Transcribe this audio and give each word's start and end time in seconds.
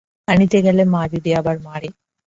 আনিতে 0.27 0.57
গেলে 0.61 0.83
মা 0.85 1.01
যদি 1.13 1.29
আবার 1.39 1.57
মারে? 1.59 1.89